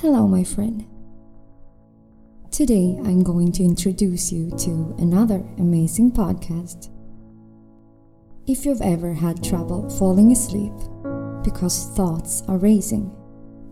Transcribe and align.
Hello, 0.00 0.28
my 0.28 0.44
friend. 0.44 0.86
Today 2.52 2.96
I'm 3.02 3.24
going 3.24 3.50
to 3.50 3.64
introduce 3.64 4.30
you 4.30 4.48
to 4.58 4.94
another 5.00 5.44
amazing 5.58 6.12
podcast. 6.12 6.88
If 8.46 8.64
you've 8.64 8.80
ever 8.80 9.12
had 9.12 9.42
trouble 9.42 9.90
falling 9.90 10.30
asleep 10.30 10.72
because 11.42 11.86
thoughts 11.96 12.44
are 12.46 12.58
racing 12.58 13.10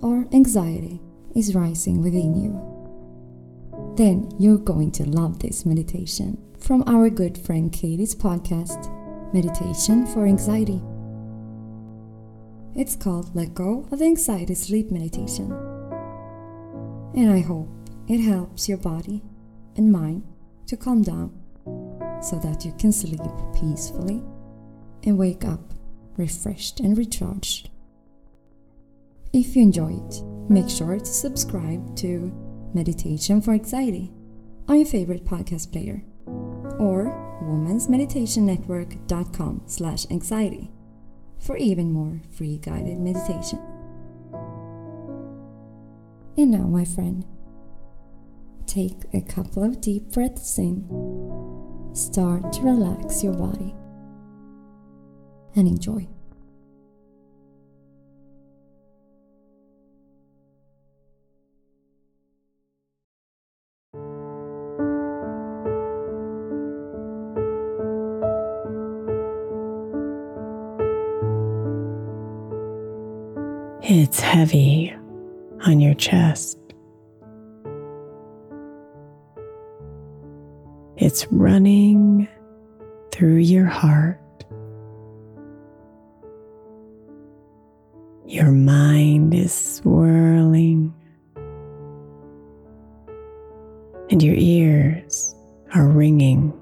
or 0.02 0.26
anxiety 0.32 1.00
is 1.36 1.54
rising 1.54 2.02
within 2.02 2.34
you, 2.34 3.94
then 3.96 4.28
you're 4.36 4.58
going 4.58 4.90
to 4.98 5.08
love 5.08 5.38
this 5.38 5.64
meditation 5.64 6.42
from 6.58 6.82
our 6.88 7.08
good 7.08 7.38
friend 7.38 7.72
Katie's 7.72 8.16
podcast, 8.16 8.92
Meditation 9.32 10.04
for 10.08 10.26
Anxiety. 10.26 10.82
It's 12.74 12.96
called 12.96 13.32
Let 13.36 13.54
Go 13.54 13.86
of 13.92 14.02
Anxiety 14.02 14.56
Sleep 14.56 14.90
Meditation. 14.90 15.65
And 17.16 17.32
I 17.32 17.40
hope 17.40 17.68
it 18.08 18.18
helps 18.18 18.68
your 18.68 18.78
body 18.78 19.22
and 19.76 19.90
mind 19.90 20.22
to 20.66 20.76
calm 20.76 21.02
down 21.02 21.32
so 22.22 22.38
that 22.38 22.64
you 22.64 22.72
can 22.78 22.92
sleep 22.92 23.20
peacefully 23.54 24.22
and 25.04 25.18
wake 25.18 25.44
up 25.44 25.74
refreshed 26.16 26.80
and 26.80 26.96
recharged. 26.96 27.68
If 29.32 29.56
you 29.56 29.62
enjoyed, 29.62 30.14
make 30.48 30.70
sure 30.70 30.98
to 30.98 31.04
subscribe 31.04 31.96
to 31.96 32.32
Meditation 32.74 33.40
for 33.40 33.52
Anxiety 33.52 34.12
on 34.68 34.76
your 34.76 34.86
favorite 34.86 35.24
podcast 35.24 35.72
player 35.72 36.04
or 36.78 37.06
womensmeditationnetwork.com 37.42 39.62
slash 39.66 40.06
anxiety 40.10 40.70
for 41.38 41.56
even 41.56 41.92
more 41.92 42.20
free 42.30 42.58
guided 42.58 42.98
meditation. 42.98 43.58
And 46.38 46.50
now, 46.50 46.66
my 46.66 46.84
friend, 46.84 47.24
take 48.66 49.04
a 49.14 49.22
couple 49.22 49.64
of 49.64 49.80
deep 49.80 50.12
breaths 50.12 50.58
in. 50.58 50.84
Start 51.94 52.52
to 52.52 52.60
relax 52.60 53.24
your 53.24 53.32
body 53.32 53.74
and 55.54 55.66
enjoy. 55.66 56.06
It's 73.88 74.20
heavy 74.20 74.92
on 75.66 75.80
your 75.80 75.94
chest. 75.94 76.58
It's 80.96 81.26
running 81.32 82.28
through 83.10 83.38
your 83.38 83.66
heart. 83.66 84.20
Your 88.26 88.52
mind 88.52 89.34
is 89.34 89.52
swirling, 89.52 90.94
and 94.10 94.22
your 94.22 94.36
ears 94.36 95.34
are 95.74 95.88
ringing. 95.88 96.55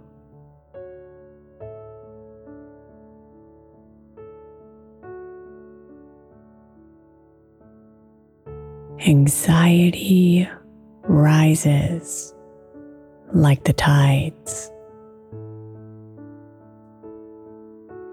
Anxiety 9.47 10.49
rises 11.03 12.35
like 13.35 13.63
the 13.65 13.75
tides, 13.75 14.71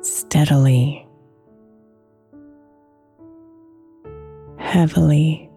steadily, 0.01 1.07
heavily. 4.57 5.49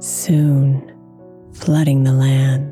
Soon 0.00 0.94
flooding 1.54 2.04
the 2.04 2.12
land. 2.12 2.67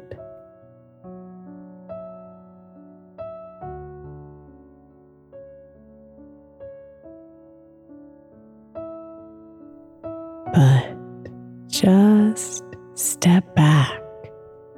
Just 11.81 12.65
step 12.95 13.55
back 13.55 14.01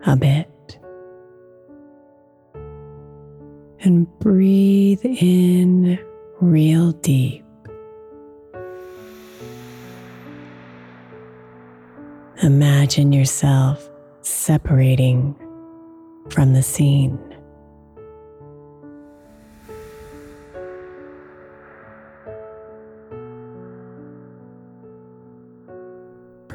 a 0.06 0.16
bit 0.16 0.78
and 3.80 4.08
breathe 4.18 5.04
in 5.04 5.96
real 6.40 6.90
deep. 6.90 7.44
Imagine 12.42 13.12
yourself 13.12 13.88
separating 14.22 15.36
from 16.30 16.52
the 16.52 16.62
scene. 16.62 17.27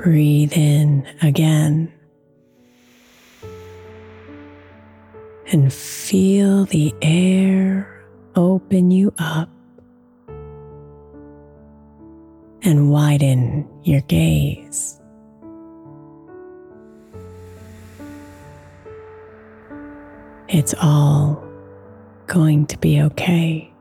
Breathe 0.03 0.51
in 0.51 1.07
again 1.21 1.89
and 5.47 5.71
feel 5.73 6.65
the 6.65 6.93
air 7.01 8.05
open 8.35 8.91
you 8.91 9.13
up 9.17 9.47
and 12.63 12.91
widen 12.91 13.65
your 13.83 14.01
gaze. 14.01 14.99
It's 20.49 20.75
all 20.81 21.41
going 22.27 22.65
to 22.65 22.77
be 22.77 23.01
okay. 23.03 23.72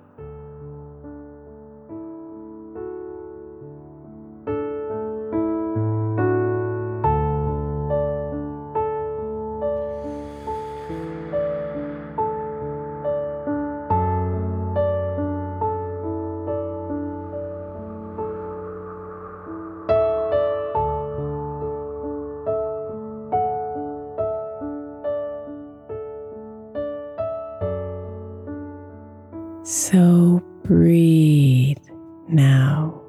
Breathe 30.64 31.78
now, 32.28 33.00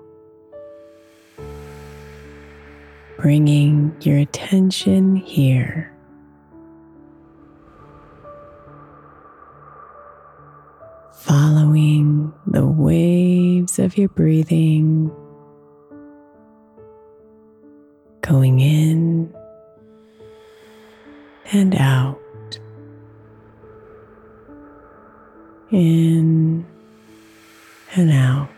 bringing 3.18 3.96
your 4.02 4.18
attention 4.18 5.16
here. 5.16 5.92
Following 11.14 12.34
the 12.48 12.66
waves 12.66 13.80
of 13.80 13.98
your 13.98 14.10
breathing, 14.10 15.12
going 18.22 18.60
in 18.60 19.34
and 21.52 21.76
out. 21.76 22.20
in 25.74 26.53
and 27.96 28.12
out. 28.12 28.50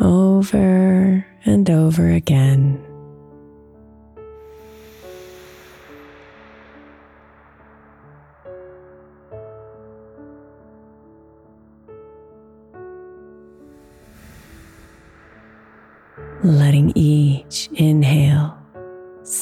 Over 0.00 1.26
and 1.44 1.68
over 1.68 2.10
again. 2.10 2.89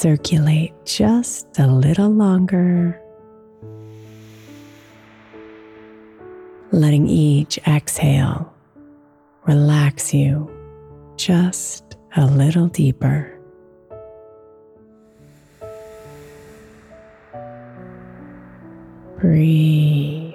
Circulate 0.09 0.73
just 0.85 1.45
a 1.59 1.67
little 1.67 2.09
longer. 2.09 2.99
Letting 6.71 7.07
each 7.07 7.59
exhale 7.67 8.51
relax 9.45 10.11
you 10.11 10.49
just 11.15 11.95
a 12.15 12.25
little 12.25 12.69
deeper. 12.69 13.39
Breathe. 19.19 20.28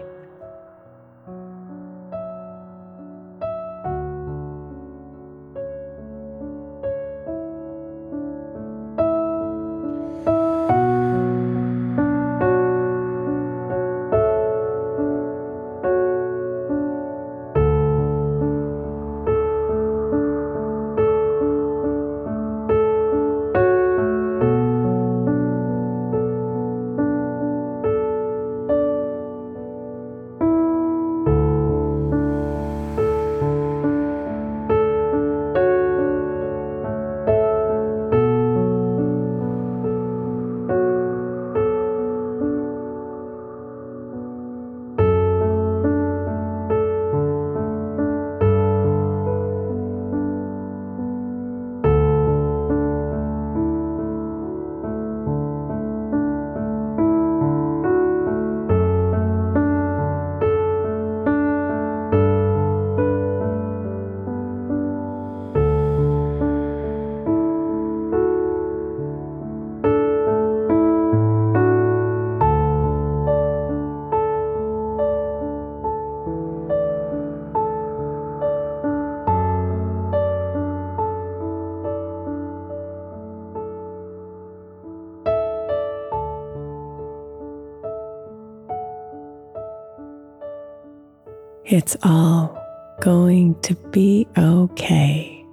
It's 91.76 91.96
all 92.04 92.56
going 93.00 93.60
to 93.62 93.74
be 93.90 94.28
okay. 94.38 95.44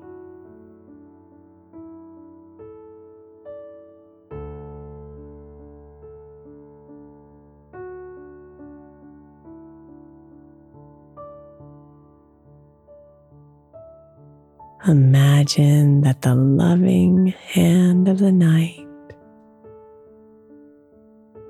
Imagine 14.88 16.02
that 16.02 16.22
the 16.22 16.36
loving 16.36 17.34
hand 17.48 18.08
of 18.08 18.20
the 18.20 18.32
night 18.32 18.86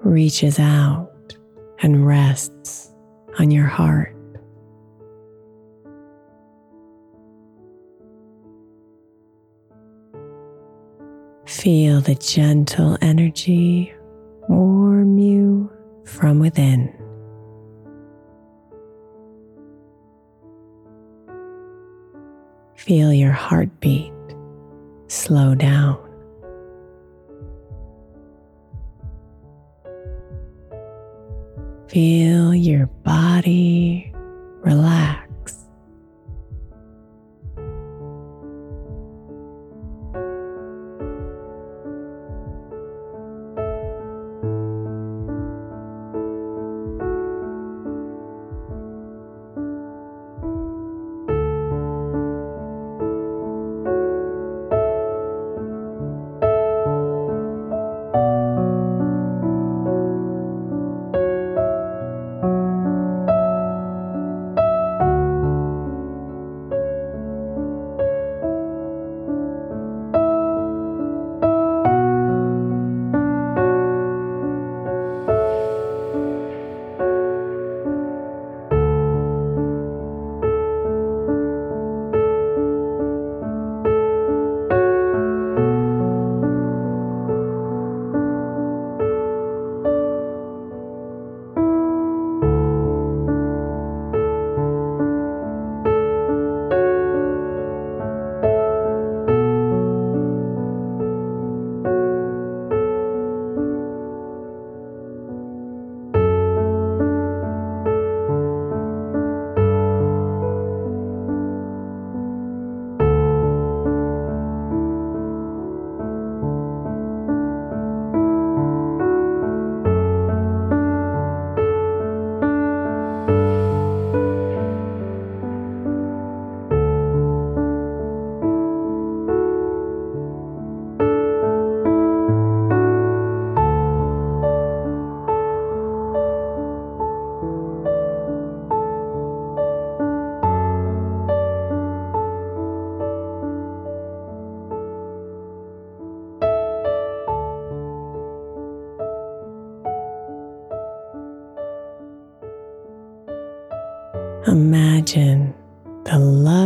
reaches 0.02 0.60
out 0.60 1.12
and 1.82 2.08
rests 2.08 2.90
on 3.38 3.52
your 3.52 3.68
heart. 3.68 4.16
Feel 11.62 12.02
the 12.02 12.16
gentle 12.16 12.98
energy 13.04 13.94
warm 14.50 15.20
you 15.20 15.72
from 16.06 16.40
within. 16.40 16.92
Feel 22.74 23.14
your 23.14 23.32
heartbeat 23.32 24.12
slow 25.08 25.54
down. 25.54 26.00
Feel 31.90 32.56
your 32.56 32.88
body 33.04 34.12
relax. 34.64 35.21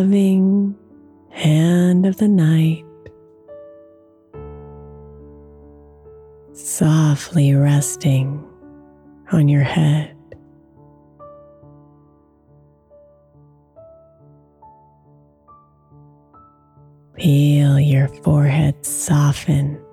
Loving 0.06 0.76
hand 1.32 2.06
of 2.06 2.16
the 2.18 2.28
night 2.28 2.84
softly 6.54 7.56
resting 7.56 8.46
on 9.32 9.48
your 9.48 9.64
head. 9.64 10.16
Feel 17.18 17.80
your 17.80 18.08
forehead 18.08 18.86
soften 18.86 19.84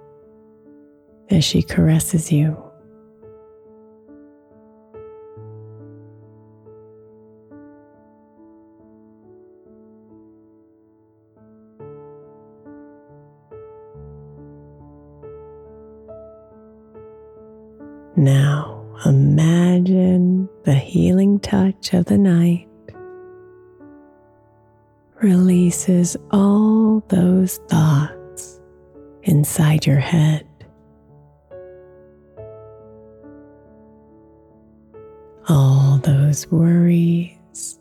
as 1.31 1.42
she 1.42 1.62
caresses 1.62 2.31
you. 2.31 2.72
Of 21.95 22.07
the 22.07 22.19
night 22.19 22.69
releases 25.23 26.17
all 26.33 27.03
those 27.09 27.59
thoughts 27.69 28.61
inside 29.23 29.87
your 29.87 29.99
head. 29.99 30.47
All 35.49 35.99
those 35.99 36.51
worries, 36.51 37.79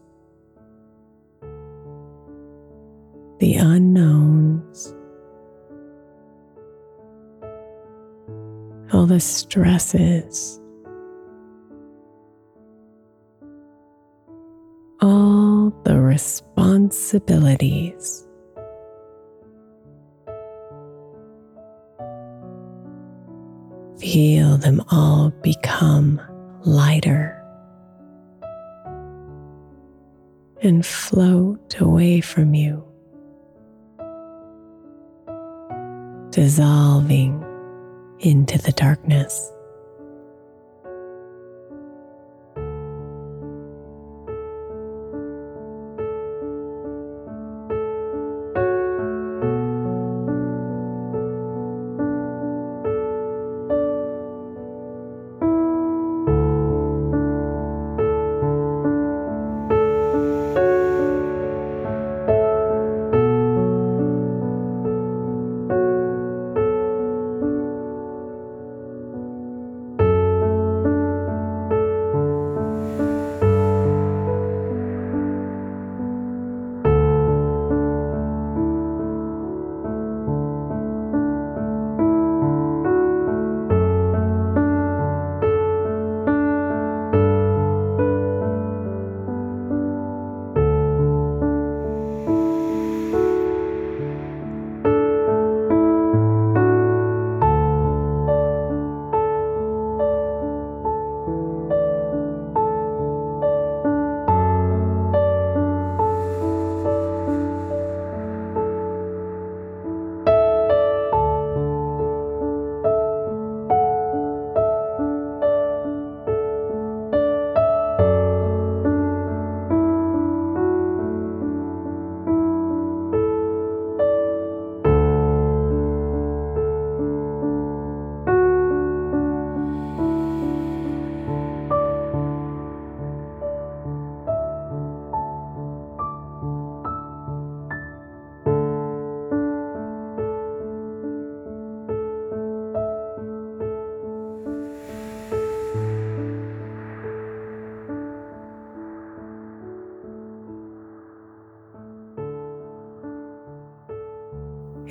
the 3.40 3.56
unknowns, 3.56 4.96
all 8.94 9.06
the 9.06 9.20
stresses, 9.20 10.61
responsibilities. 17.12 18.28
Feel 24.00 24.58
them 24.58 24.82
all 24.90 25.32
become 25.44 26.20
lighter 26.64 27.38
and 30.62 30.86
float 30.86 31.80
away 31.80 32.22
from 32.22 32.54
you, 32.54 32.84
dissolving 36.32 37.44
into 38.20 38.58
the 38.60 38.72
darkness. 38.72 39.52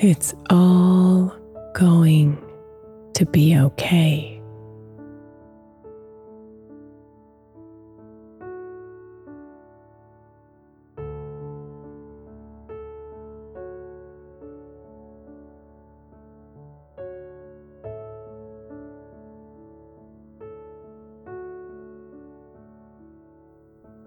It's 0.02 0.32
all 0.48 1.30
going 1.74 2.42
to 3.12 3.26
be 3.26 3.54
okay. 3.54 4.40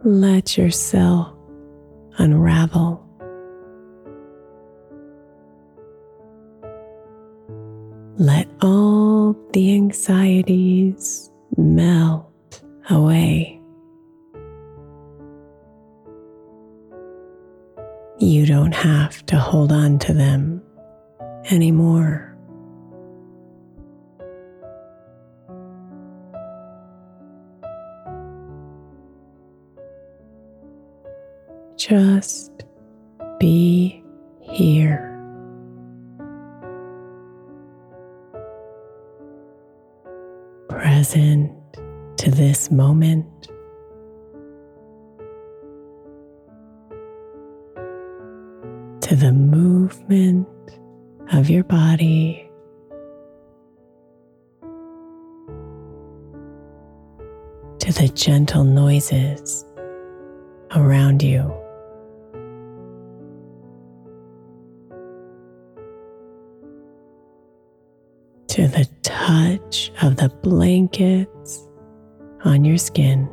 Let 0.03 0.57
yourself 0.57 1.35
unravel. 2.17 3.02
Anxieties 10.47 10.72
Present 40.79 41.51
to 42.17 42.31
this 42.31 42.71
moment. 42.71 43.25
To 49.01 49.15
the 49.15 49.31
movement 49.31 50.47
of 51.31 51.49
your 51.49 51.63
body. 51.63 52.49
To 57.79 57.93
the 57.93 58.11
gentle 58.15 58.63
noises 58.63 59.65
around 60.71 61.21
you. 61.21 61.53
to 68.53 68.67
the 68.67 68.87
touch 69.01 69.62
of 70.01 70.17
the 70.17 70.29
blankets 70.43 71.67
on 72.43 72.63
your 72.63 72.77
skin. 72.77 73.27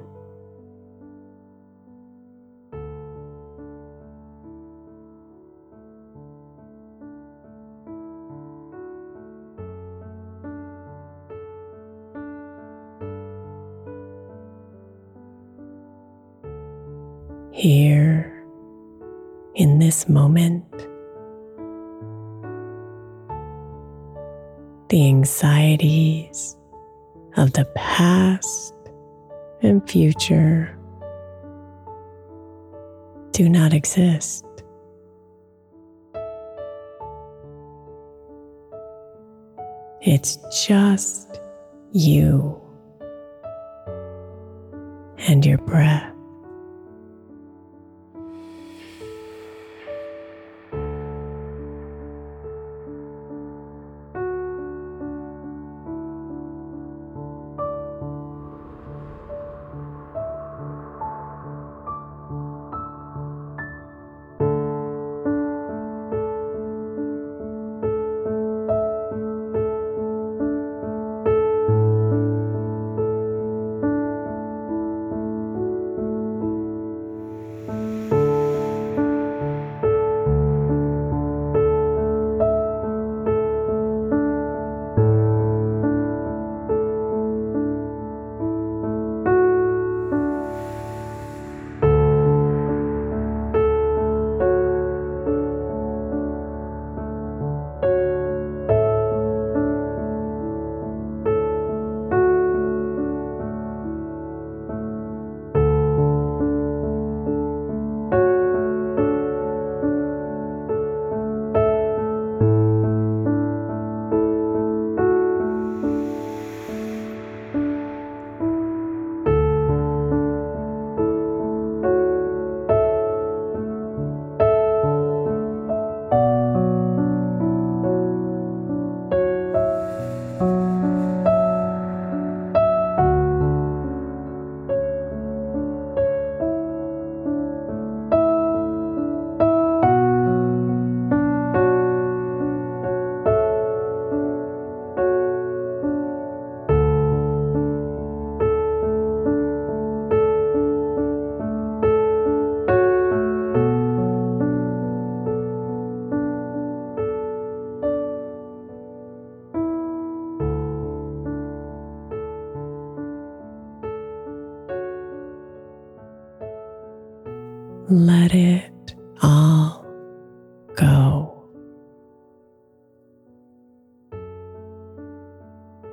Here 17.52 18.42
in 19.54 19.78
this 19.78 20.08
moment, 20.08 20.64
the 24.90 25.06
anxieties 25.06 26.56
of 27.36 27.52
the 27.52 27.64
past 27.76 28.74
and 29.62 29.88
future 29.88 30.76
do 33.30 33.48
not 33.48 33.72
exist. 33.72 34.44
It's 40.02 40.38
just 40.66 41.40
you 41.92 42.60
and 45.28 45.46
your 45.46 45.58
breath. 45.58 46.19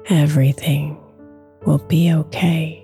Everything 0.10 0.98
will 1.66 1.80
be 1.80 2.14
okay. 2.14 2.77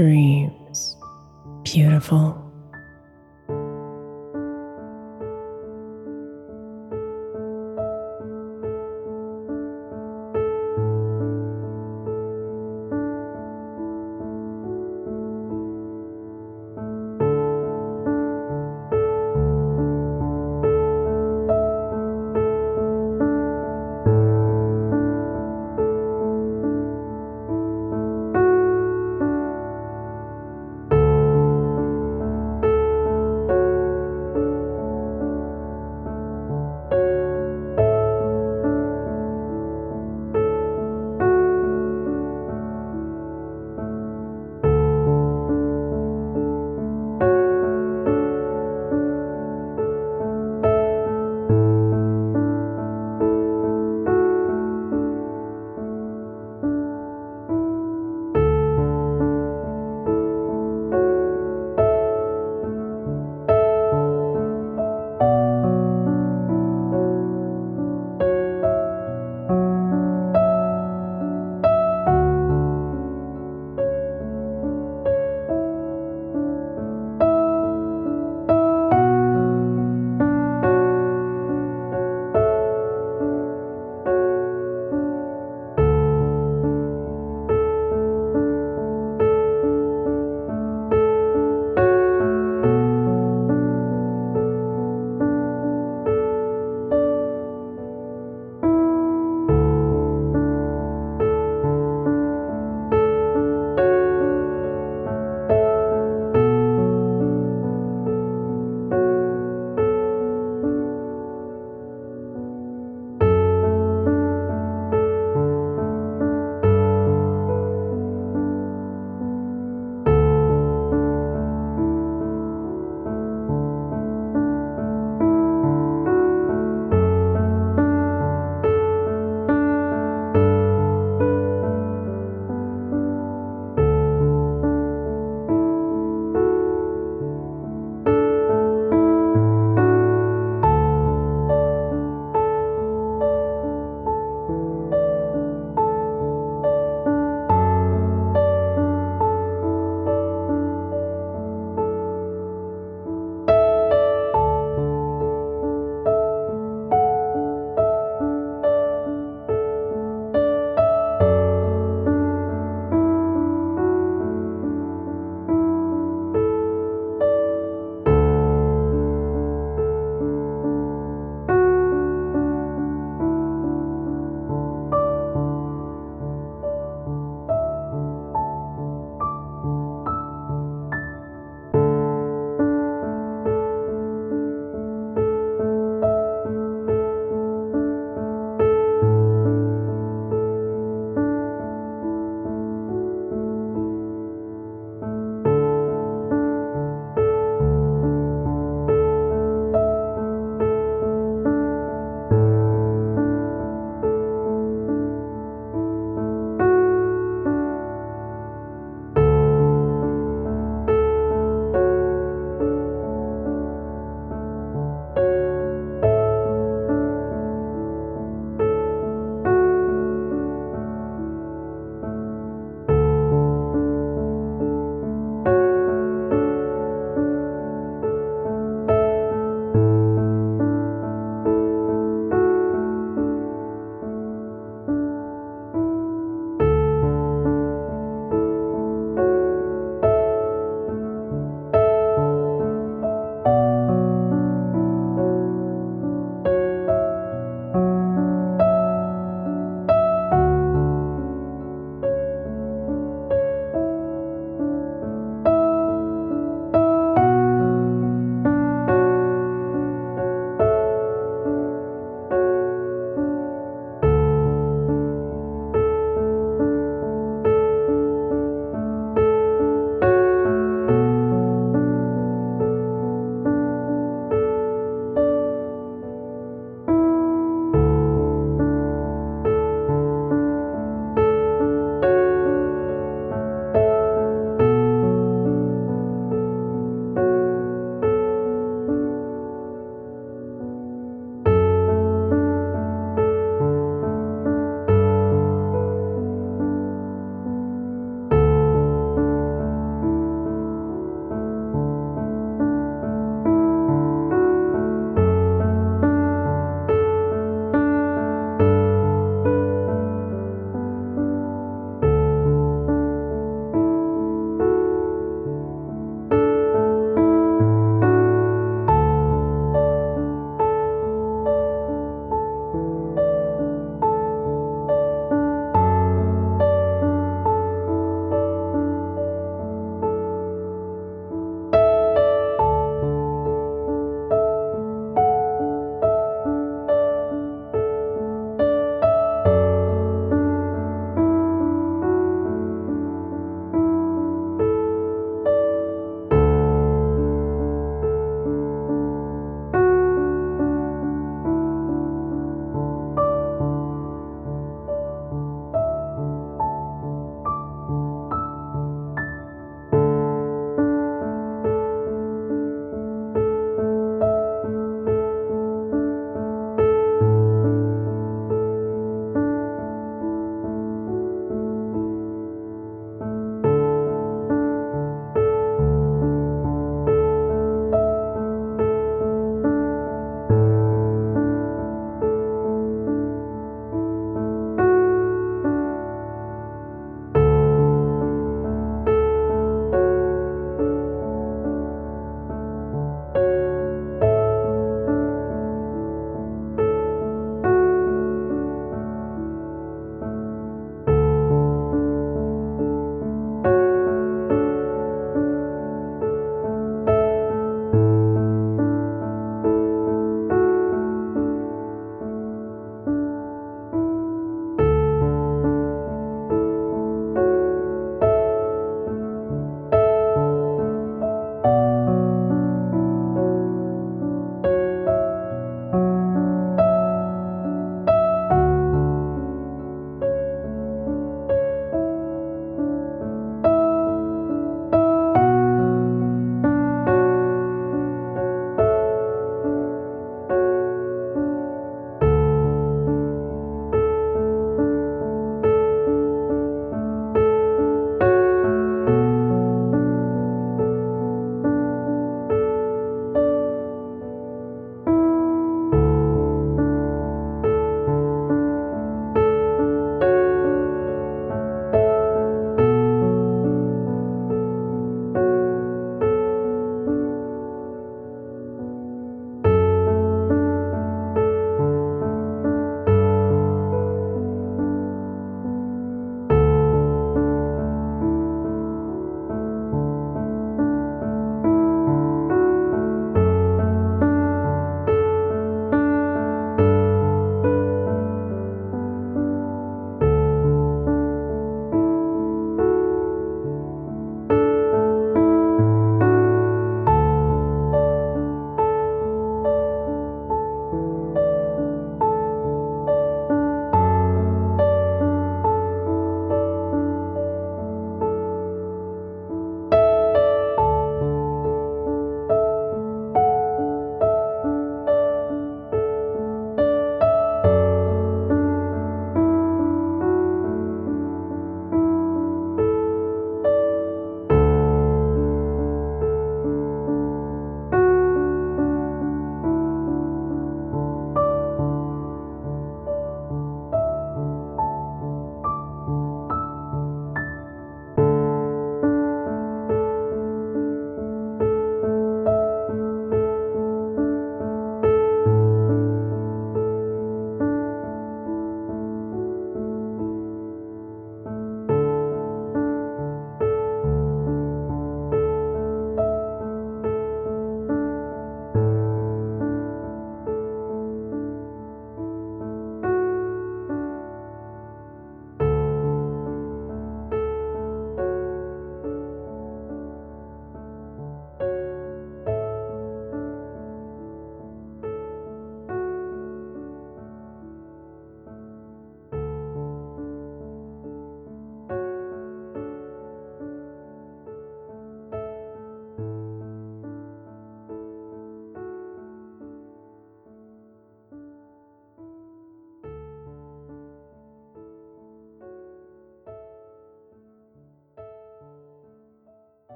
Dreams, 0.00 0.96
beautiful. 1.62 2.49